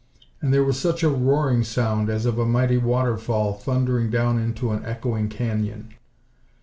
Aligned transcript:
And 0.41 0.51
there 0.51 0.63
was 0.63 0.79
such 0.79 1.03
a 1.03 1.09
roaring 1.09 1.63
sound, 1.63 2.09
as 2.09 2.25
of 2.25 2.39
a 2.39 2.45
mighty 2.47 2.79
waterfall 2.79 3.53
thundering 3.53 4.09
down 4.09 4.39
into 4.39 4.71
an 4.71 4.83
echoing 4.83 5.29
canyon. 5.29 5.89